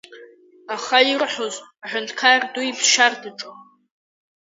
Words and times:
Аха 0.75 0.97
ирҳәоз, 1.09 1.55
аҳәынҭқар 1.83 2.39
ду 2.53 2.61
иԥсшьарҭаҿы… 2.69 3.51